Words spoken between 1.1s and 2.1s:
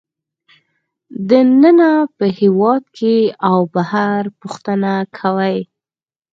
دننه